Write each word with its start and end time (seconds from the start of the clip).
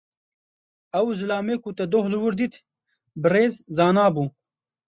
Ew 0.99 1.07
zilamê 1.19 1.55
ku 1.63 1.69
te 1.77 1.85
doh 1.91 2.05
li 2.11 2.17
wir 2.21 2.35
dît, 2.39 2.53
Birêz 3.21 3.53
Zana 3.77 4.05
bû. 4.13 4.23